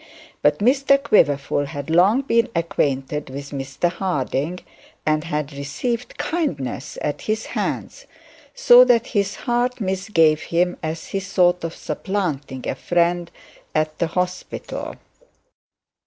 But 0.41 0.57
Mr 0.57 0.97
Quiverful 0.97 1.65
had 1.67 1.91
long 1.91 2.21
been 2.21 2.49
acquainted 2.55 3.29
with 3.29 3.51
Mr 3.51 3.87
Harding, 3.91 4.61
and 5.05 5.25
had 5.25 5.53
received 5.53 6.17
kindness 6.17 6.97
at 7.03 7.21
his 7.21 7.45
hands, 7.45 8.07
so 8.55 8.83
that 8.83 9.05
his 9.13 9.35
heart 9.35 9.79
misgave 9.79 10.41
him 10.41 10.75
as 10.81 11.09
he 11.09 11.19
thought 11.19 11.63
of 11.63 11.75
supplanting 11.75 12.67
a 12.67 12.73
friend 12.73 13.29
at 13.75 13.99
the 13.99 14.07
hospital. 14.07 14.95